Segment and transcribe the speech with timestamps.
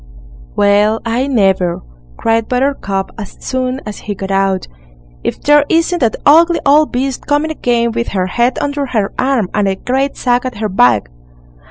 [0.55, 1.83] "Well, I never!"
[2.17, 4.67] cried Buttercup, as soon as he got out;
[5.23, 9.49] "if there isn't that ugly old beast coming again with her head under her arm,
[9.53, 11.11] and a great sack at her back."